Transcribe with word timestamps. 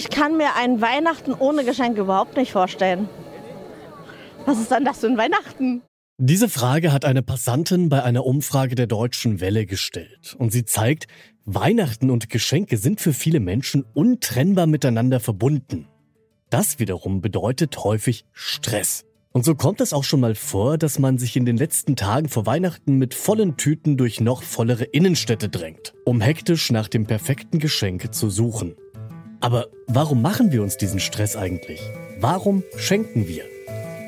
Ich 0.00 0.08
kann 0.08 0.38
mir 0.38 0.56
ein 0.56 0.80
Weihnachten 0.80 1.34
ohne 1.34 1.62
Geschenk 1.62 1.98
überhaupt 1.98 2.34
nicht 2.38 2.52
vorstellen. 2.52 3.06
Was 4.46 4.58
ist 4.58 4.70
dann 4.70 4.82
das 4.82 5.00
für 5.00 5.08
ein 5.08 5.18
Weihnachten? 5.18 5.82
Diese 6.16 6.48
Frage 6.48 6.90
hat 6.94 7.04
eine 7.04 7.22
Passantin 7.22 7.90
bei 7.90 8.02
einer 8.02 8.24
Umfrage 8.24 8.74
der 8.74 8.86
Deutschen 8.86 9.42
Welle 9.42 9.66
gestellt. 9.66 10.34
Und 10.38 10.52
sie 10.52 10.64
zeigt, 10.64 11.06
Weihnachten 11.44 12.08
und 12.08 12.30
Geschenke 12.30 12.78
sind 12.78 13.02
für 13.02 13.12
viele 13.12 13.40
Menschen 13.40 13.84
untrennbar 13.92 14.66
miteinander 14.66 15.20
verbunden. 15.20 15.86
Das 16.48 16.78
wiederum 16.78 17.20
bedeutet 17.20 17.84
häufig 17.84 18.24
Stress. 18.32 19.04
Und 19.32 19.44
so 19.44 19.54
kommt 19.54 19.82
es 19.82 19.92
auch 19.92 20.04
schon 20.04 20.20
mal 20.20 20.34
vor, 20.34 20.78
dass 20.78 20.98
man 20.98 21.18
sich 21.18 21.36
in 21.36 21.44
den 21.44 21.58
letzten 21.58 21.94
Tagen 21.94 22.30
vor 22.30 22.46
Weihnachten 22.46 22.96
mit 22.96 23.12
vollen 23.12 23.58
Tüten 23.58 23.98
durch 23.98 24.18
noch 24.18 24.44
vollere 24.44 24.84
Innenstädte 24.84 25.50
drängt, 25.50 25.92
um 26.06 26.22
hektisch 26.22 26.72
nach 26.72 26.88
dem 26.88 27.04
perfekten 27.04 27.58
Geschenk 27.58 28.14
zu 28.14 28.30
suchen. 28.30 28.76
Aber 29.40 29.68
warum 29.86 30.20
machen 30.20 30.52
wir 30.52 30.62
uns 30.62 30.76
diesen 30.76 31.00
Stress 31.00 31.34
eigentlich? 31.34 31.80
Warum 32.18 32.62
schenken 32.76 33.26
wir? 33.26 33.44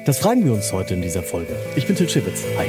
Das 0.04 0.18
fragen 0.18 0.44
wir 0.44 0.52
uns 0.52 0.72
heute 0.72 0.92
in 0.94 1.00
dieser 1.00 1.22
Folge. 1.22 1.56
Ich 1.74 1.86
bin 1.86 1.96
Til 1.96 2.08
Schibitz. 2.08 2.44
Hi. 2.58 2.68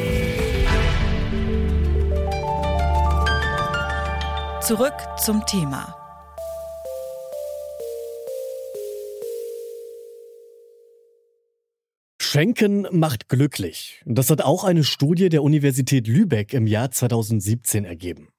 Zurück 4.61 4.93
zum 5.17 5.45
Thema. 5.45 5.93
Schenken 12.21 12.87
macht 12.91 13.27
glücklich. 13.27 14.01
Das 14.05 14.29
hat 14.29 14.41
auch 14.41 14.63
eine 14.63 14.83
Studie 14.85 15.27
der 15.27 15.43
Universität 15.43 16.07
Lübeck 16.07 16.53
im 16.53 16.65
Jahr 16.65 16.89
2017 16.89 17.83
ergeben. 17.83 18.32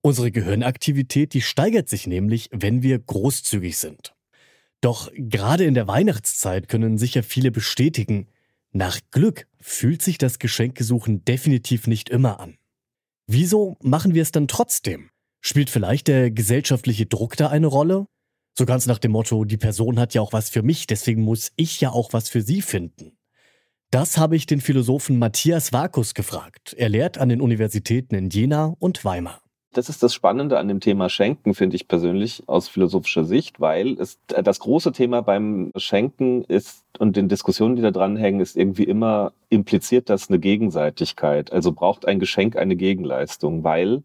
Unsere 0.00 0.30
Gehirnaktivität, 0.30 1.34
die 1.34 1.42
steigert 1.42 1.88
sich 1.88 2.06
nämlich, 2.06 2.48
wenn 2.52 2.82
wir 2.82 2.98
großzügig 2.98 3.76
sind. 3.76 4.14
Doch 4.80 5.10
gerade 5.14 5.64
in 5.64 5.74
der 5.74 5.88
Weihnachtszeit 5.88 6.68
können 6.68 6.98
sicher 6.98 7.22
viele 7.22 7.50
bestätigen, 7.50 8.28
nach 8.70 9.00
Glück 9.10 9.48
fühlt 9.60 10.02
sich 10.02 10.18
das 10.18 10.38
Geschenkesuchen 10.38 11.24
definitiv 11.24 11.86
nicht 11.86 12.10
immer 12.10 12.38
an. 12.38 12.58
Wieso 13.26 13.76
machen 13.82 14.14
wir 14.14 14.22
es 14.22 14.30
dann 14.30 14.46
trotzdem? 14.46 15.10
Spielt 15.40 15.70
vielleicht 15.70 16.08
der 16.08 16.30
gesellschaftliche 16.30 17.06
Druck 17.06 17.36
da 17.36 17.48
eine 17.48 17.66
Rolle? 17.66 18.06
So 18.56 18.66
ganz 18.66 18.86
nach 18.86 18.98
dem 18.98 19.12
Motto, 19.12 19.44
die 19.44 19.56
Person 19.56 19.98
hat 19.98 20.14
ja 20.14 20.20
auch 20.20 20.32
was 20.32 20.50
für 20.50 20.62
mich, 20.62 20.86
deswegen 20.86 21.22
muss 21.22 21.52
ich 21.56 21.80
ja 21.80 21.90
auch 21.90 22.12
was 22.12 22.28
für 22.28 22.42
sie 22.42 22.62
finden. 22.62 23.16
Das 23.90 24.18
habe 24.18 24.36
ich 24.36 24.46
den 24.46 24.60
Philosophen 24.60 25.18
Matthias 25.18 25.72
Vakus 25.72 26.12
gefragt. 26.12 26.74
Er 26.76 26.88
lehrt 26.88 27.18
an 27.18 27.30
den 27.30 27.40
Universitäten 27.40 28.14
in 28.14 28.28
Jena 28.28 28.74
und 28.78 29.04
Weimar. 29.04 29.42
Das 29.72 29.88
ist 29.88 30.02
das 30.02 30.14
Spannende 30.14 30.58
an 30.58 30.68
dem 30.68 30.80
Thema 30.80 31.10
Schenken, 31.10 31.54
finde 31.54 31.76
ich 31.76 31.88
persönlich 31.88 32.42
aus 32.46 32.68
philosophischer 32.68 33.24
Sicht, 33.24 33.60
weil 33.60 34.00
es, 34.00 34.18
das 34.26 34.60
große 34.60 34.92
Thema 34.92 35.20
beim 35.20 35.72
Schenken 35.76 36.42
ist 36.44 36.84
und 36.98 37.16
den 37.16 37.28
Diskussionen, 37.28 37.76
die 37.76 37.82
da 37.82 37.90
dranhängen, 37.90 38.40
ist 38.40 38.56
irgendwie 38.56 38.84
immer 38.84 39.32
impliziert 39.50 40.08
das 40.08 40.30
eine 40.30 40.38
Gegenseitigkeit. 40.38 41.52
Also 41.52 41.72
braucht 41.72 42.06
ein 42.06 42.18
Geschenk 42.18 42.56
eine 42.56 42.76
Gegenleistung, 42.76 43.62
weil 43.62 44.02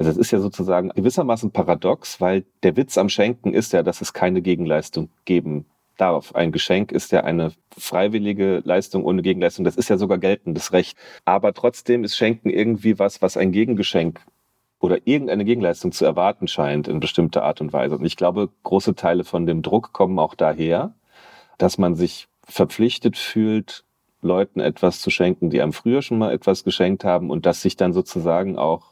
also 0.00 0.10
es 0.10 0.16
ist 0.16 0.30
ja 0.30 0.40
sozusagen 0.40 0.88
gewissermaßen 0.88 1.50
paradox, 1.50 2.22
weil 2.22 2.44
der 2.62 2.74
Witz 2.76 2.96
am 2.96 3.10
Schenken 3.10 3.52
ist 3.52 3.74
ja, 3.74 3.82
dass 3.82 4.00
es 4.00 4.14
keine 4.14 4.40
Gegenleistung 4.40 5.10
geben 5.26 5.66
darf. 5.98 6.34
Ein 6.34 6.52
Geschenk 6.52 6.90
ist 6.90 7.12
ja 7.12 7.24
eine 7.24 7.52
freiwillige 7.76 8.62
Leistung 8.64 9.04
ohne 9.04 9.20
Gegenleistung. 9.20 9.64
Das 9.66 9.76
ist 9.76 9.90
ja 9.90 9.98
sogar 9.98 10.16
geltendes 10.16 10.72
Recht. 10.72 10.96
Aber 11.26 11.52
trotzdem 11.52 12.02
ist 12.02 12.16
Schenken 12.16 12.48
irgendwie 12.48 12.98
was, 12.98 13.20
was 13.20 13.36
ein 13.36 13.52
Gegengeschenk 13.52 14.20
oder 14.80 14.98
irgendeine 15.06 15.44
Gegenleistung 15.44 15.92
zu 15.92 16.04
erwarten 16.04 16.48
scheint 16.48 16.88
in 16.88 17.00
bestimmter 17.00 17.44
Art 17.44 17.60
und 17.60 17.72
Weise. 17.72 17.96
Und 17.96 18.04
ich 18.04 18.16
glaube, 18.16 18.48
große 18.62 18.94
Teile 18.94 19.24
von 19.24 19.46
dem 19.46 19.62
Druck 19.62 19.92
kommen 19.92 20.18
auch 20.18 20.34
daher, 20.34 20.94
dass 21.58 21.78
man 21.78 21.94
sich 21.94 22.28
verpflichtet 22.44 23.16
fühlt, 23.16 23.84
Leuten 24.22 24.60
etwas 24.60 25.00
zu 25.00 25.10
schenken, 25.10 25.50
die 25.50 25.62
einem 25.62 25.72
früher 25.72 26.02
schon 26.02 26.18
mal 26.18 26.32
etwas 26.32 26.64
geschenkt 26.64 27.04
haben 27.04 27.30
und 27.30 27.46
dass 27.46 27.62
sich 27.62 27.76
dann 27.76 27.92
sozusagen 27.92 28.58
auch 28.58 28.90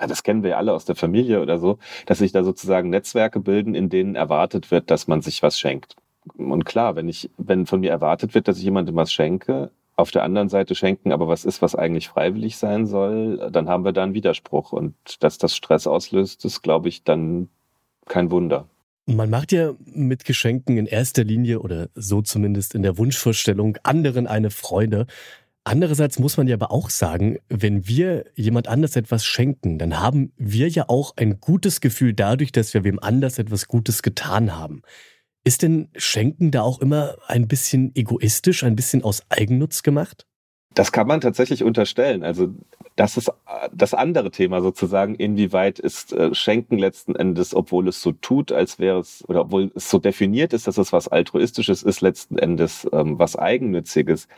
ja, 0.00 0.06
das 0.06 0.22
kennen 0.22 0.42
wir 0.42 0.50
ja 0.50 0.56
alle 0.56 0.72
aus 0.72 0.86
der 0.86 0.96
Familie 0.96 1.42
oder 1.42 1.58
so, 1.58 1.78
dass 2.06 2.18
sich 2.18 2.32
da 2.32 2.42
sozusagen 2.42 2.88
Netzwerke 2.88 3.40
bilden, 3.40 3.74
in 3.74 3.90
denen 3.90 4.16
erwartet 4.16 4.70
wird, 4.70 4.90
dass 4.90 5.06
man 5.06 5.20
sich 5.20 5.42
was 5.42 5.60
schenkt 5.60 5.96
und 6.36 6.64
klar, 6.64 6.96
wenn 6.96 7.08
ich, 7.08 7.30
wenn 7.36 7.66
von 7.66 7.80
mir 7.80 7.90
erwartet 7.90 8.34
wird, 8.34 8.48
dass 8.48 8.58
ich 8.58 8.64
jemandem 8.64 8.96
was 8.96 9.12
schenke, 9.12 9.70
auf 9.96 10.10
der 10.10 10.22
anderen 10.22 10.48
Seite 10.48 10.74
schenken 10.74 11.12
aber 11.12 11.28
was 11.28 11.44
ist, 11.44 11.62
was 11.62 11.74
eigentlich 11.74 12.08
freiwillig 12.08 12.56
sein 12.56 12.86
soll, 12.86 13.50
dann 13.52 13.68
haben 13.68 13.84
wir 13.84 13.92
da 13.92 14.02
einen 14.02 14.14
Widerspruch. 14.14 14.72
Und 14.72 14.94
dass 15.20 15.38
das 15.38 15.54
Stress 15.54 15.86
auslöst, 15.86 16.44
ist, 16.44 16.62
glaube 16.62 16.88
ich, 16.88 17.04
dann 17.04 17.48
kein 18.06 18.30
Wunder. 18.30 18.68
Man 19.06 19.30
macht 19.30 19.52
ja 19.52 19.72
mit 19.84 20.24
Geschenken 20.24 20.78
in 20.78 20.86
erster 20.86 21.24
Linie 21.24 21.60
oder 21.60 21.88
so 21.94 22.22
zumindest 22.22 22.74
in 22.74 22.82
der 22.82 22.98
Wunschvorstellung 22.98 23.76
anderen 23.82 24.26
eine 24.26 24.50
Freude. 24.50 25.06
Andererseits 25.64 26.18
muss 26.18 26.36
man 26.36 26.48
ja 26.48 26.54
aber 26.54 26.72
auch 26.72 26.90
sagen, 26.90 27.38
wenn 27.48 27.86
wir 27.86 28.24
jemand 28.34 28.68
anders 28.68 28.96
etwas 28.96 29.24
schenken, 29.24 29.78
dann 29.78 30.00
haben 30.00 30.32
wir 30.36 30.68
ja 30.68 30.88
auch 30.88 31.16
ein 31.16 31.40
gutes 31.40 31.80
Gefühl 31.80 32.14
dadurch, 32.14 32.50
dass 32.52 32.74
wir 32.74 32.84
wem 32.84 32.98
anders 32.98 33.38
etwas 33.38 33.68
Gutes 33.68 34.02
getan 34.02 34.56
haben. 34.56 34.82
Ist 35.44 35.62
denn 35.62 35.88
Schenken 35.96 36.50
da 36.50 36.62
auch 36.62 36.80
immer 36.80 37.16
ein 37.26 37.48
bisschen 37.48 37.90
egoistisch, 37.94 38.62
ein 38.62 38.76
bisschen 38.76 39.02
aus 39.02 39.22
Eigennutz 39.28 39.82
gemacht? 39.82 40.26
Das 40.74 40.92
kann 40.92 41.06
man 41.06 41.20
tatsächlich 41.20 41.64
unterstellen. 41.64 42.22
Also 42.22 42.54
das 42.96 43.16
ist 43.16 43.30
das 43.72 43.94
andere 43.94 44.30
Thema 44.30 44.62
sozusagen, 44.62 45.14
inwieweit 45.14 45.78
ist 45.78 46.12
äh, 46.12 46.34
Schenken 46.34 46.78
letzten 46.78 47.16
Endes, 47.16 47.54
obwohl 47.54 47.88
es 47.88 48.00
so 48.00 48.12
tut, 48.12 48.52
als 48.52 48.78
wäre 48.78 49.00
es, 49.00 49.24
oder 49.28 49.42
obwohl 49.42 49.70
es 49.74 49.90
so 49.90 49.98
definiert 49.98 50.52
ist, 50.52 50.66
dass 50.66 50.78
es 50.78 50.92
was 50.92 51.08
Altruistisches 51.08 51.82
ist, 51.82 52.00
letzten 52.00 52.38
Endes 52.38 52.88
ähm, 52.92 53.18
was 53.18 53.36
Eigennütziges. 53.36 54.28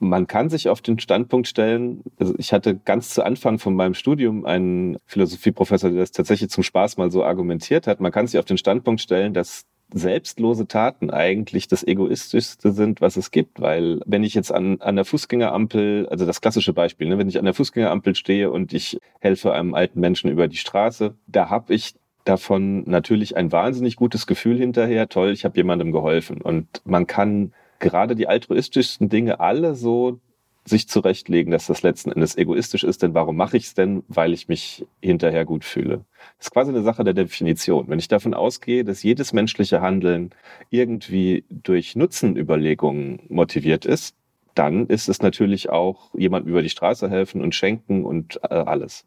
Man 0.00 0.28
kann 0.28 0.48
sich 0.48 0.68
auf 0.68 0.80
den 0.80 0.98
Standpunkt 1.00 1.48
stellen, 1.48 2.02
also 2.18 2.34
ich 2.38 2.52
hatte 2.52 2.76
ganz 2.76 3.10
zu 3.10 3.24
Anfang 3.24 3.58
von 3.58 3.74
meinem 3.74 3.94
Studium 3.94 4.44
einen 4.46 4.96
Philosophieprofessor, 5.06 5.90
der 5.90 6.00
das 6.00 6.12
tatsächlich 6.12 6.50
zum 6.50 6.62
Spaß 6.62 6.96
mal 6.98 7.10
so 7.10 7.24
argumentiert 7.24 7.88
hat. 7.88 8.00
Man 8.00 8.12
kann 8.12 8.26
sich 8.28 8.38
auf 8.38 8.44
den 8.44 8.58
Standpunkt 8.58 9.00
stellen, 9.00 9.34
dass 9.34 9.66
selbstlose 9.92 10.66
Taten 10.66 11.10
eigentlich 11.10 11.68
das 11.68 11.86
egoistischste 11.86 12.72
sind, 12.72 13.00
was 13.00 13.16
es 13.16 13.30
gibt, 13.30 13.60
weil 13.60 14.00
wenn 14.04 14.22
ich 14.22 14.34
jetzt 14.34 14.52
an, 14.52 14.80
an 14.80 14.96
der 14.96 15.04
Fußgängerampel, 15.04 16.06
also 16.10 16.26
das 16.26 16.40
klassische 16.40 16.72
Beispiel, 16.72 17.08
ne, 17.08 17.18
wenn 17.18 17.28
ich 17.28 17.38
an 17.38 17.44
der 17.44 17.54
Fußgängerampel 17.54 18.14
stehe 18.14 18.50
und 18.50 18.72
ich 18.72 18.98
helfe 19.20 19.52
einem 19.52 19.74
alten 19.74 20.00
Menschen 20.00 20.30
über 20.30 20.46
die 20.48 20.56
Straße, 20.56 21.14
da 21.26 21.48
habe 21.48 21.74
ich 21.74 21.94
davon 22.24 22.82
natürlich 22.84 23.36
ein 23.36 23.50
wahnsinnig 23.52 23.96
gutes 23.96 24.26
Gefühl 24.26 24.58
hinterher. 24.58 25.08
Toll, 25.08 25.30
ich 25.30 25.44
habe 25.44 25.56
jemandem 25.56 25.92
geholfen. 25.92 26.42
Und 26.42 26.66
man 26.84 27.06
kann 27.06 27.52
gerade 27.78 28.14
die 28.14 28.28
altruistischsten 28.28 29.08
Dinge 29.08 29.40
alle 29.40 29.74
so 29.74 30.20
sich 30.68 30.88
zurechtlegen, 30.88 31.50
dass 31.50 31.66
das 31.66 31.82
letzten 31.82 32.12
Endes 32.12 32.36
egoistisch 32.36 32.84
ist. 32.84 33.02
Denn 33.02 33.14
warum 33.14 33.36
mache 33.36 33.56
ich 33.56 33.64
es 33.64 33.74
denn? 33.74 34.02
Weil 34.08 34.32
ich 34.32 34.48
mich 34.48 34.86
hinterher 35.00 35.44
gut 35.44 35.64
fühle. 35.64 36.04
Das 36.38 36.46
ist 36.46 36.50
quasi 36.50 36.70
eine 36.70 36.82
Sache 36.82 37.04
der 37.04 37.14
Definition. 37.14 37.88
Wenn 37.88 37.98
ich 37.98 38.08
davon 38.08 38.34
ausgehe, 38.34 38.84
dass 38.84 39.02
jedes 39.02 39.32
menschliche 39.32 39.80
Handeln 39.80 40.30
irgendwie 40.70 41.44
durch 41.50 41.96
Nutzenüberlegungen 41.96 43.20
motiviert 43.28 43.84
ist, 43.84 44.14
dann 44.54 44.86
ist 44.86 45.08
es 45.08 45.22
natürlich 45.22 45.70
auch 45.70 46.12
jemandem 46.14 46.50
über 46.50 46.62
die 46.62 46.68
Straße 46.68 47.08
helfen 47.08 47.42
und 47.42 47.54
schenken 47.54 48.04
und 48.04 48.40
äh, 48.42 48.54
alles. 48.54 49.04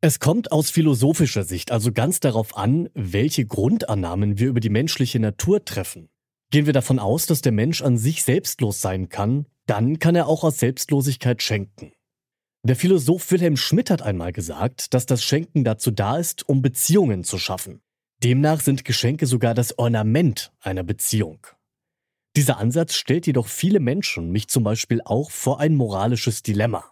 Es 0.00 0.20
kommt 0.20 0.52
aus 0.52 0.70
philosophischer 0.70 1.44
Sicht 1.44 1.72
also 1.72 1.92
ganz 1.92 2.20
darauf 2.20 2.56
an, 2.56 2.88
welche 2.94 3.46
Grundannahmen 3.46 4.38
wir 4.38 4.48
über 4.48 4.60
die 4.60 4.70
menschliche 4.70 5.18
Natur 5.18 5.64
treffen. 5.64 6.08
Gehen 6.50 6.66
wir 6.66 6.72
davon 6.72 6.98
aus, 6.98 7.26
dass 7.26 7.40
der 7.40 7.52
Mensch 7.52 7.82
an 7.82 7.98
sich 7.98 8.22
selbstlos 8.22 8.80
sein 8.80 9.08
kann, 9.08 9.46
dann 9.66 9.98
kann 9.98 10.14
er 10.14 10.28
auch 10.28 10.44
aus 10.44 10.58
Selbstlosigkeit 10.58 11.42
schenken. 11.42 11.92
Der 12.62 12.76
Philosoph 12.76 13.30
Wilhelm 13.30 13.56
Schmidt 13.56 13.90
hat 13.90 14.02
einmal 14.02 14.32
gesagt, 14.32 14.92
dass 14.94 15.06
das 15.06 15.22
Schenken 15.22 15.62
dazu 15.62 15.90
da 15.90 16.16
ist, 16.16 16.48
um 16.48 16.62
Beziehungen 16.62 17.22
zu 17.22 17.38
schaffen. 17.38 17.80
Demnach 18.24 18.60
sind 18.60 18.84
Geschenke 18.84 19.26
sogar 19.26 19.54
das 19.54 19.78
Ornament 19.78 20.52
einer 20.60 20.82
Beziehung. 20.82 21.46
Dieser 22.34 22.58
Ansatz 22.58 22.94
stellt 22.94 23.26
jedoch 23.26 23.46
viele 23.46 23.80
Menschen, 23.80 24.30
mich 24.30 24.48
zum 24.48 24.64
Beispiel 24.64 25.00
auch, 25.04 25.30
vor 25.30 25.60
ein 25.60 25.74
moralisches 25.74 26.42
Dilemma. 26.42 26.84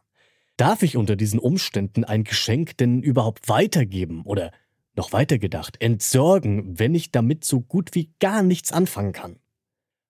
Darf 0.56 0.82
ich 0.82 0.96
unter 0.96 1.16
diesen 1.16 1.40
Umständen 1.40 2.04
ein 2.04 2.24
Geschenk 2.24 2.76
denn 2.76 3.02
überhaupt 3.02 3.48
weitergeben 3.48 4.22
oder 4.24 4.52
noch 4.94 5.12
weiter 5.12 5.38
gedacht, 5.38 5.80
entsorgen, 5.80 6.78
wenn 6.78 6.94
ich 6.94 7.10
damit 7.10 7.44
so 7.44 7.60
gut 7.60 7.94
wie 7.94 8.12
gar 8.20 8.42
nichts 8.42 8.70
anfangen 8.70 9.12
kann? 9.12 9.40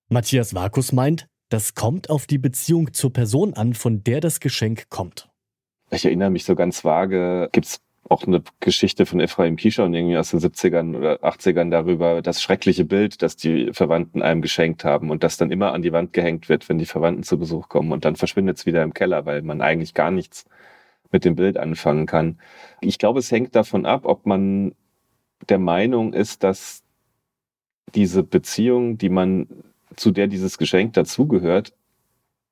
Matthias 0.08 0.54
Vakus 0.54 0.92
meint, 0.92 1.26
das 1.54 1.76
kommt 1.76 2.10
auf 2.10 2.26
die 2.26 2.38
Beziehung 2.38 2.92
zur 2.94 3.12
Person 3.12 3.54
an, 3.54 3.74
von 3.74 4.02
der 4.02 4.20
das 4.20 4.40
Geschenk 4.40 4.90
kommt. 4.90 5.28
Ich 5.92 6.04
erinnere 6.04 6.30
mich 6.30 6.44
so 6.44 6.56
ganz 6.56 6.84
vage, 6.84 7.48
gibt 7.52 7.66
es 7.66 7.80
auch 8.08 8.26
eine 8.26 8.42
Geschichte 8.58 9.06
von 9.06 9.20
Ephraim 9.20 9.54
Kishon 9.54 9.94
irgendwie 9.94 10.16
aus 10.16 10.32
den 10.32 10.40
70ern 10.40 10.96
oder 10.96 11.22
80ern 11.22 11.70
darüber, 11.70 12.22
das 12.22 12.42
schreckliche 12.42 12.84
Bild, 12.84 13.22
das 13.22 13.36
die 13.36 13.72
Verwandten 13.72 14.20
einem 14.20 14.42
geschenkt 14.42 14.82
haben 14.82 15.12
und 15.12 15.22
das 15.22 15.36
dann 15.36 15.52
immer 15.52 15.72
an 15.72 15.82
die 15.82 15.92
Wand 15.92 16.12
gehängt 16.12 16.48
wird, 16.48 16.68
wenn 16.68 16.78
die 16.78 16.86
Verwandten 16.86 17.22
zu 17.22 17.38
Besuch 17.38 17.68
kommen 17.68 17.92
und 17.92 18.04
dann 18.04 18.16
verschwindet 18.16 18.58
es 18.58 18.66
wieder 18.66 18.82
im 18.82 18.92
Keller, 18.92 19.24
weil 19.24 19.42
man 19.42 19.60
eigentlich 19.60 19.94
gar 19.94 20.10
nichts 20.10 20.46
mit 21.12 21.24
dem 21.24 21.36
Bild 21.36 21.56
anfangen 21.56 22.06
kann. 22.06 22.40
Ich 22.80 22.98
glaube, 22.98 23.20
es 23.20 23.30
hängt 23.30 23.54
davon 23.54 23.86
ab, 23.86 24.06
ob 24.06 24.26
man 24.26 24.74
der 25.48 25.60
Meinung 25.60 26.14
ist, 26.14 26.42
dass 26.42 26.82
diese 27.94 28.24
Beziehung, 28.24 28.98
die 28.98 29.08
man, 29.08 29.46
zu 29.96 30.10
der 30.10 30.26
dieses 30.26 30.58
Geschenk 30.58 30.94
dazugehört, 30.94 31.74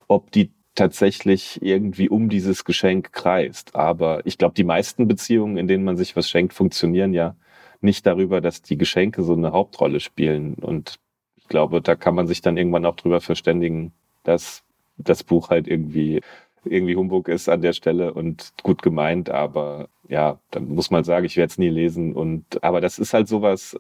ob 0.09 0.31
die 0.33 0.51
tatsächlich 0.75 1.61
irgendwie 1.63 2.09
um 2.09 2.29
dieses 2.29 2.65
Geschenk 2.65 3.13
kreist. 3.13 3.77
Aber 3.77 4.25
ich 4.25 4.39
glaube, 4.39 4.55
die 4.55 4.65
meisten 4.65 5.07
Beziehungen, 5.09 5.57
in 5.57 5.69
denen 5.69 5.85
man 5.85 5.97
sich 5.97 6.17
was 6.17 6.29
schenkt, 6.29 6.55
funktionieren 6.55 7.13
ja 7.13 7.37
nicht 7.81 8.07
darüber, 8.07 8.41
dass 8.41 8.63
die 8.63 8.79
Geschenke 8.79 9.23
so 9.23 9.35
eine 9.35 9.53
Hauptrolle 9.53 10.01
spielen. 10.01 10.55
Und 10.55 10.99
ich 11.37 11.49
glaube, 11.49 11.83
da 11.83 11.95
kann 11.97 12.15
man 12.15 12.27
sich 12.27 12.41
dann 12.41 12.57
irgendwann 12.57 12.87
auch 12.87 12.97
drüber 12.97 13.21
verständigen, 13.21 13.93
dass 14.23 14.63
das 14.97 15.25
Buch 15.25 15.51
halt 15.51 15.69
irgendwie 15.69 16.21
irgendwie 16.65 16.97
Humbug 16.97 17.29
ist 17.29 17.49
an 17.49 17.61
der 17.61 17.73
Stelle 17.73 18.15
und 18.15 18.53
gut 18.63 18.83
gemeint, 18.83 19.31
aber 19.31 19.89
ja, 20.09 20.39
dann 20.51 20.69
muss 20.69 20.91
man 20.91 21.05
sagen, 21.05 21.27
ich 21.27 21.37
werde 21.37 21.51
es 21.51 21.59
nie 21.59 21.69
lesen. 21.69 22.13
Und 22.13 22.63
aber 22.63 22.81
das 22.81 22.99
ist 22.99 23.15
halt 23.15 23.29
sowas, 23.29 23.77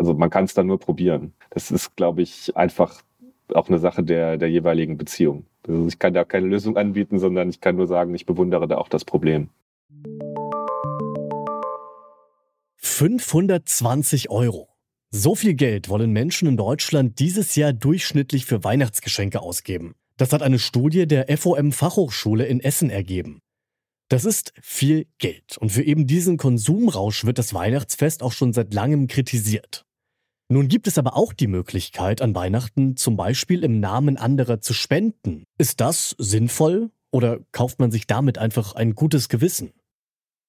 also 0.00 0.14
man 0.14 0.30
kann 0.30 0.44
es 0.44 0.54
dann 0.54 0.66
nur 0.66 0.80
probieren. 0.80 1.34
Das 1.50 1.70
ist, 1.70 1.94
glaube 1.94 2.22
ich, 2.22 2.56
einfach 2.56 3.02
auch 3.52 3.68
eine 3.68 3.78
Sache 3.78 4.02
der, 4.02 4.38
der 4.38 4.48
jeweiligen 4.48 4.96
Beziehung. 4.96 5.44
Also 5.68 5.86
ich 5.88 5.98
kann 5.98 6.14
da 6.14 6.24
keine 6.24 6.46
Lösung 6.46 6.78
anbieten, 6.78 7.18
sondern 7.18 7.50
ich 7.50 7.60
kann 7.60 7.76
nur 7.76 7.86
sagen, 7.86 8.14
ich 8.14 8.24
bewundere 8.24 8.66
da 8.66 8.78
auch 8.78 8.88
das 8.88 9.04
Problem. 9.04 9.50
520 12.76 14.30
Euro. 14.30 14.70
So 15.10 15.34
viel 15.34 15.52
Geld 15.52 15.90
wollen 15.90 16.12
Menschen 16.12 16.48
in 16.48 16.56
Deutschland 16.56 17.18
dieses 17.18 17.54
Jahr 17.54 17.74
durchschnittlich 17.74 18.46
für 18.46 18.64
Weihnachtsgeschenke 18.64 19.42
ausgeben. 19.42 19.96
Das 20.16 20.32
hat 20.32 20.40
eine 20.40 20.58
Studie 20.58 21.06
der 21.06 21.26
FOM 21.36 21.72
Fachhochschule 21.72 22.46
in 22.46 22.60
Essen 22.60 22.88
ergeben. 22.88 23.42
Das 24.10 24.24
ist 24.24 24.54
viel 24.60 25.06
Geld 25.18 25.56
und 25.58 25.70
für 25.70 25.84
eben 25.84 26.06
diesen 26.06 26.36
Konsumrausch 26.36 27.24
wird 27.26 27.38
das 27.38 27.54
Weihnachtsfest 27.54 28.24
auch 28.24 28.32
schon 28.32 28.52
seit 28.52 28.74
langem 28.74 29.06
kritisiert. 29.06 29.84
Nun 30.52 30.66
gibt 30.66 30.88
es 30.88 30.98
aber 30.98 31.16
auch 31.16 31.32
die 31.32 31.46
Möglichkeit, 31.46 32.20
an 32.20 32.34
Weihnachten 32.34 32.96
zum 32.96 33.16
Beispiel 33.16 33.62
im 33.62 33.78
Namen 33.78 34.16
anderer 34.16 34.60
zu 34.60 34.74
spenden. 34.74 35.44
Ist 35.58 35.80
das 35.80 36.16
sinnvoll 36.18 36.90
oder 37.12 37.38
kauft 37.52 37.78
man 37.78 37.92
sich 37.92 38.08
damit 38.08 38.36
einfach 38.36 38.74
ein 38.74 38.96
gutes 38.96 39.28
Gewissen? 39.28 39.72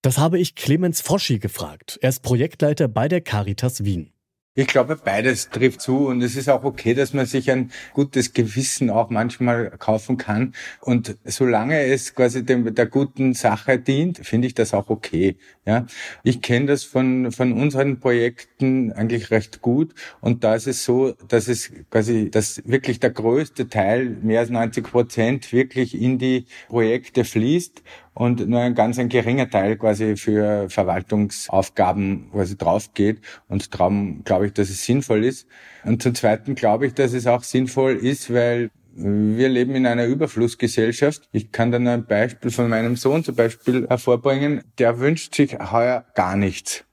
Das 0.02 0.18
habe 0.18 0.40
ich 0.40 0.56
Clemens 0.56 1.02
Foschi 1.02 1.38
gefragt. 1.38 2.00
Er 2.02 2.10
ist 2.10 2.24
Projektleiter 2.24 2.88
bei 2.88 3.08
der 3.08 3.22
Caritas 3.22 3.84
Wien. 3.84 4.11
Ich 4.54 4.68
glaube, 4.68 4.98
beides 4.98 5.50
trifft 5.50 5.80
zu 5.80 6.08
und 6.08 6.22
es 6.22 6.36
ist 6.36 6.50
auch 6.50 6.66
okay, 6.66 6.94
dass 6.94 7.14
man 7.14 7.26
sich 7.26 7.50
ein 7.50 7.72
gutes 7.94 8.34
Gewissen 8.34 8.90
auch 8.90 9.10
manchmal 9.10 9.72
kaufen 9.78 10.18
kann. 10.18 10.54
Und 10.82 11.18
solange 11.24 11.82
es 11.86 12.16
quasi 12.16 12.44
dem, 12.44 12.76
der 12.76 12.86
guten 12.88 13.34
Sache 13.34 13.80
dient, 13.80 14.18
finde 14.18 14.48
ich 14.48 14.54
das 14.54 14.74
auch 14.74 14.90
okay. 14.90 15.38
Ja, 15.66 15.86
ich 16.24 16.42
kenne 16.42 16.66
das 16.66 16.84
von 16.84 17.32
von 17.32 17.54
unseren 17.54 18.02
Projekten 18.02 18.92
eigentlich 18.92 19.32
recht 19.32 19.62
gut 19.62 19.94
und 20.20 20.44
da 20.44 20.56
ist 20.56 20.68
es 20.68 20.84
so, 20.84 21.14
dass 21.30 21.48
es 21.48 21.72
quasi, 21.90 22.30
dass 22.30 22.62
wirklich 22.66 23.00
der 23.00 23.12
größte 23.12 23.70
Teil, 23.70 24.18
mehr 24.22 24.42
als 24.42 24.50
90 24.50 24.84
Prozent, 24.84 25.54
wirklich 25.54 25.96
in 26.00 26.18
die 26.18 26.46
Projekte 26.68 27.24
fließt 27.24 27.84
und 28.14 28.48
nur 28.48 28.60
ein 28.60 28.76
ganz 28.76 29.00
ein 29.00 29.10
geringer 29.10 29.50
Teil 29.50 29.78
quasi 29.78 30.18
für 30.18 30.70
Verwaltungsaufgaben 30.70 32.30
quasi 32.32 32.58
drauf 32.58 32.94
geht. 32.94 33.22
Und 33.48 33.74
darum 33.74 34.24
glaube 34.24 34.48
ich, 34.48 34.54
dass 34.54 34.70
es 34.70 34.84
sinnvoll 34.86 35.24
ist. 35.24 35.48
Und 35.84 36.04
zum 36.04 36.14
Zweiten 36.14 36.56
glaube 36.56 36.88
ich, 36.88 36.94
dass 36.94 37.14
es 37.14 37.28
auch 37.28 37.44
sinnvoll 37.44 37.94
ist, 37.94 38.34
weil 38.34 38.70
wir 38.94 39.48
leben 39.48 39.76
in 39.76 39.86
einer 39.86 40.06
Überflussgesellschaft. 40.06 41.30
Ich 41.32 41.52
kann 41.52 41.72
dann 41.72 41.88
ein 41.88 42.06
Beispiel 42.06 42.52
von 42.52 42.70
meinem 42.70 42.98
Sohn 42.98 43.24
zum 43.24 43.36
Beispiel 43.36 43.88
hervorbringen. 43.88 44.64
Der 44.78 45.00
wünscht 45.00 45.34
sich 45.36 45.58
heuer 45.72 46.06
gar 46.14 46.36
nichts. 46.36 46.84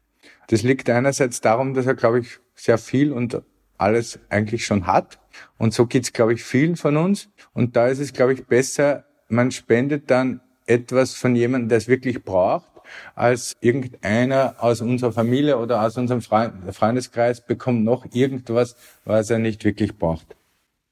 Das 0.47 0.62
liegt 0.62 0.88
einerseits 0.88 1.41
darum, 1.41 1.75
dass 1.75 1.87
er, 1.87 1.94
glaube 1.94 2.20
ich, 2.20 2.38
sehr 2.55 2.79
viel 2.79 3.12
und 3.12 3.43
alles 3.76 4.20
eigentlich 4.29 4.65
schon 4.65 4.87
hat. 4.87 5.19
Und 5.56 5.75
so 5.75 5.87
geht's, 5.87 6.12
glaube 6.12 6.35
ich, 6.35 6.43
vielen 6.43 6.76
von 6.76 6.97
uns. 6.97 7.29
Und 7.53 7.76
da 7.76 7.88
ist 7.88 7.99
es, 7.99 8.12
glaube 8.12 8.32
ich, 8.32 8.47
besser, 8.47 9.05
man 9.29 9.50
spendet 9.50 10.11
dann 10.11 10.41
etwas 10.69 11.15
von 11.15 11.35
jemandem, 11.35 11.69
der 11.69 11.79
es 11.79 11.88
wirklich 11.88 12.23
braucht, 12.23 12.69
als 13.15 13.56
irgendeiner 13.61 14.56
aus 14.59 14.81
unserer 14.81 15.12
Familie 15.12 15.59
oder 15.59 15.82
aus 15.82 15.97
unserem 15.97 16.23
Freundeskreis 16.23 17.44
bekommt 17.44 17.85
noch 17.85 18.06
irgendwas, 18.12 18.76
was 19.05 19.31
er 19.31 19.38
nicht 19.38 19.65
wirklich 19.65 19.97
braucht. 19.97 20.37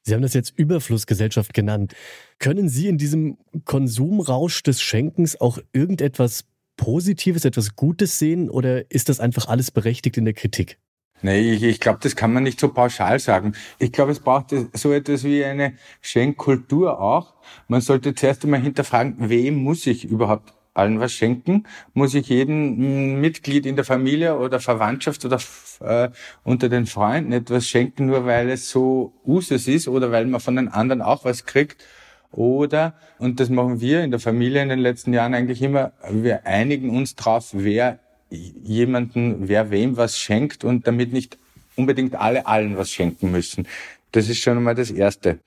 Sie 0.02 0.14
haben 0.14 0.22
das 0.22 0.34
jetzt 0.34 0.56
Überflussgesellschaft 0.56 1.52
genannt. 1.52 1.94
Können 2.38 2.68
Sie 2.68 2.86
in 2.86 2.96
diesem 2.96 3.38
Konsumrausch 3.64 4.62
des 4.62 4.80
Schenkens 4.80 5.40
auch 5.40 5.58
irgendetwas 5.72 6.44
Positives, 6.76 7.44
etwas 7.44 7.74
Gutes 7.74 8.18
sehen 8.18 8.48
oder 8.50 8.90
ist 8.90 9.08
das 9.08 9.18
einfach 9.18 9.48
alles 9.48 9.70
berechtigt 9.70 10.16
in 10.16 10.24
der 10.24 10.34
Kritik? 10.34 10.78
Nee, 11.22 11.54
ich, 11.54 11.62
ich 11.62 11.80
glaube, 11.80 11.98
das 12.02 12.14
kann 12.14 12.32
man 12.32 12.42
nicht 12.42 12.60
so 12.60 12.68
pauschal 12.68 13.18
sagen. 13.18 13.54
Ich 13.78 13.90
glaube, 13.92 14.12
es 14.12 14.20
braucht 14.20 14.54
so 14.74 14.92
etwas 14.92 15.24
wie 15.24 15.44
eine 15.44 15.74
Schenkkultur 16.02 17.00
auch. 17.00 17.34
Man 17.68 17.80
sollte 17.80 18.14
zuerst 18.14 18.44
einmal 18.44 18.60
hinterfragen, 18.60 19.16
wem 19.18 19.56
muss 19.56 19.86
ich 19.86 20.04
überhaupt 20.04 20.52
allen 20.74 21.00
was 21.00 21.12
schenken? 21.12 21.64
Muss 21.94 22.14
ich 22.14 22.28
jedem 22.28 23.20
Mitglied 23.20 23.66
in 23.66 23.76
der 23.76 23.84
Familie 23.84 24.38
oder 24.38 24.60
Verwandtschaft 24.60 25.24
oder 25.24 25.40
äh, 25.80 26.10
unter 26.44 26.68
den 26.68 26.86
Freunden 26.86 27.32
etwas 27.32 27.66
schenken, 27.66 28.06
nur 28.06 28.26
weil 28.26 28.50
es 28.50 28.68
so 28.68 29.14
Usus 29.24 29.68
ist 29.68 29.88
oder 29.88 30.12
weil 30.12 30.26
man 30.26 30.40
von 30.40 30.56
den 30.56 30.68
anderen 30.68 31.02
auch 31.02 31.24
was 31.24 31.46
kriegt? 31.46 31.82
Oder, 32.30 32.94
und 33.18 33.40
das 33.40 33.48
machen 33.48 33.80
wir 33.80 34.04
in 34.04 34.10
der 34.10 34.20
Familie 34.20 34.62
in 34.62 34.68
den 34.68 34.80
letzten 34.80 35.14
Jahren 35.14 35.32
eigentlich 35.32 35.62
immer, 35.62 35.92
wir 36.10 36.46
einigen 36.46 36.94
uns 36.94 37.14
drauf, 37.14 37.50
wer 37.52 37.98
jemanden, 38.30 39.48
wer 39.48 39.70
wem 39.70 39.96
was 39.96 40.18
schenkt 40.18 40.64
und 40.64 40.86
damit 40.86 41.12
nicht 41.12 41.38
unbedingt 41.76 42.14
alle 42.14 42.46
allen 42.46 42.76
was 42.76 42.90
schenken 42.90 43.30
müssen. 43.30 43.66
Das 44.12 44.28
ist 44.28 44.38
schon 44.38 44.56
einmal 44.56 44.74
das 44.74 44.90
Erste. 44.90 45.38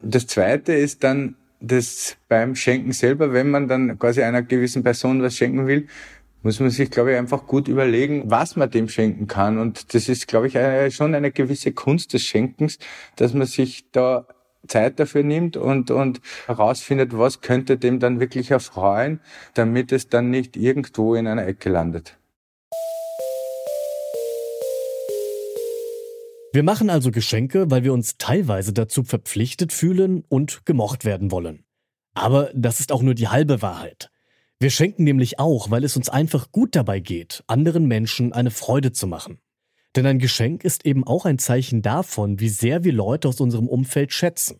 Das 0.00 0.26
Zweite 0.26 0.72
ist 0.72 1.02
dann 1.02 1.36
das 1.60 2.16
beim 2.28 2.54
Schenken 2.54 2.92
selber, 2.92 3.32
wenn 3.32 3.50
man 3.50 3.66
dann 3.66 3.98
quasi 3.98 4.22
einer 4.22 4.42
gewissen 4.42 4.84
Person 4.84 5.22
was 5.22 5.36
schenken 5.36 5.66
will, 5.66 5.88
muss 6.42 6.60
man 6.60 6.70
sich, 6.70 6.90
glaube 6.90 7.12
ich, 7.12 7.18
einfach 7.18 7.46
gut 7.46 7.66
überlegen, 7.66 8.30
was 8.30 8.54
man 8.54 8.70
dem 8.70 8.88
schenken 8.88 9.26
kann. 9.26 9.58
Und 9.58 9.92
das 9.92 10.08
ist, 10.08 10.28
glaube 10.28 10.46
ich, 10.46 10.94
schon 10.94 11.14
eine 11.14 11.32
gewisse 11.32 11.72
Kunst 11.72 12.12
des 12.12 12.22
Schenkens, 12.22 12.78
dass 13.16 13.34
man 13.34 13.46
sich 13.46 13.90
da 13.90 14.26
Zeit 14.68 15.00
dafür 15.00 15.22
nimmt 15.22 15.56
und, 15.56 15.90
und 15.90 16.20
herausfindet, 16.46 17.16
was 17.16 17.40
könnte 17.40 17.76
dem 17.76 17.98
dann 17.98 18.20
wirklich 18.20 18.50
erfreuen, 18.50 19.20
damit 19.54 19.92
es 19.92 20.08
dann 20.08 20.30
nicht 20.30 20.56
irgendwo 20.56 21.14
in 21.14 21.26
einer 21.26 21.46
Ecke 21.46 21.70
landet. 21.70 22.18
Wir 26.52 26.62
machen 26.62 26.88
also 26.88 27.10
Geschenke, 27.10 27.70
weil 27.70 27.84
wir 27.84 27.92
uns 27.92 28.16
teilweise 28.16 28.72
dazu 28.72 29.02
verpflichtet 29.02 29.72
fühlen 29.72 30.24
und 30.28 30.64
gemocht 30.64 31.04
werden 31.04 31.30
wollen. 31.30 31.64
Aber 32.14 32.50
das 32.54 32.80
ist 32.80 32.90
auch 32.90 33.02
nur 33.02 33.14
die 33.14 33.28
halbe 33.28 33.60
Wahrheit. 33.60 34.10
Wir 34.58 34.70
schenken 34.70 35.04
nämlich 35.04 35.38
auch, 35.38 35.70
weil 35.70 35.84
es 35.84 35.96
uns 35.96 36.08
einfach 36.08 36.50
gut 36.50 36.74
dabei 36.74 37.00
geht, 37.00 37.44
anderen 37.46 37.86
Menschen 37.86 38.32
eine 38.32 38.50
Freude 38.50 38.92
zu 38.92 39.06
machen. 39.06 39.38
Denn 39.94 40.06
ein 40.06 40.18
Geschenk 40.18 40.64
ist 40.64 40.86
eben 40.86 41.06
auch 41.06 41.26
ein 41.26 41.38
Zeichen 41.38 41.82
davon, 41.82 42.40
wie 42.40 42.48
sehr 42.48 42.82
wir 42.82 42.92
Leute 42.92 43.28
aus 43.28 43.40
unserem 43.40 43.68
Umfeld 43.68 44.12
schätzen. 44.12 44.58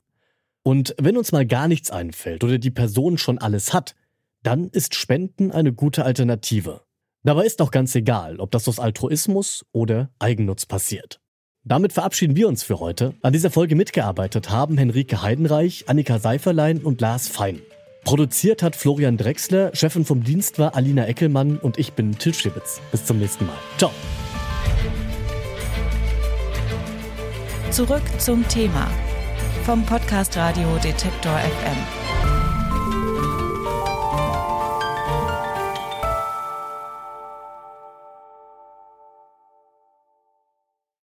Und 0.62 0.94
wenn 1.00 1.16
uns 1.16 1.32
mal 1.32 1.46
gar 1.46 1.68
nichts 1.68 1.90
einfällt 1.90 2.44
oder 2.44 2.58
die 2.58 2.70
Person 2.70 3.16
schon 3.16 3.38
alles 3.38 3.72
hat, 3.72 3.94
dann 4.42 4.68
ist 4.68 4.94
Spenden 4.94 5.50
eine 5.50 5.72
gute 5.72 6.04
Alternative. 6.04 6.82
Dabei 7.24 7.46
ist 7.46 7.60
auch 7.62 7.70
ganz 7.70 7.94
egal, 7.94 8.40
ob 8.40 8.50
das 8.50 8.68
aus 8.68 8.78
Altruismus 8.78 9.64
oder 9.72 10.10
Eigennutz 10.18 10.66
passiert. 10.66 11.20
Damit 11.64 11.92
verabschieden 11.92 12.36
wir 12.36 12.48
uns 12.48 12.62
für 12.62 12.80
heute. 12.80 13.14
An 13.22 13.32
dieser 13.32 13.50
Folge 13.50 13.74
mitgearbeitet 13.74 14.50
haben 14.50 14.78
Henrike 14.78 15.22
Heidenreich, 15.22 15.84
Annika 15.88 16.18
Seiferlein 16.18 16.78
und 16.78 17.00
Lars 17.00 17.28
Fein. 17.28 17.60
Produziert 18.04 18.62
hat 18.62 18.74
Florian 18.74 19.16
Drexler, 19.16 19.74
Chefin 19.74 20.04
vom 20.04 20.24
Dienst 20.24 20.58
war 20.58 20.74
Alina 20.74 21.06
Eckelmann 21.06 21.58
und 21.58 21.78
ich 21.78 21.92
bin 21.92 22.16
Til 22.18 22.32
Schibitz. 22.32 22.80
Bis 22.90 23.04
zum 23.04 23.18
nächsten 23.18 23.46
Mal. 23.46 23.56
Ciao. 23.76 23.90
Zurück 27.70 28.02
zum 28.18 28.48
Thema 28.48 28.88
vom 29.64 29.84
Podcast 29.84 30.34
Radio 30.38 30.78
Detektor 30.82 31.38
FM. 31.38 32.07